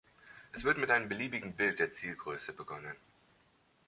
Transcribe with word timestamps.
Es 0.51 0.63
wird 0.63 0.79
mit 0.79 0.89
einem 0.89 1.09
beliebigen 1.09 1.53
Bild 1.55 1.77
der 1.77 1.91
Zielgröße 1.91 2.53
begonnen. 2.53 2.95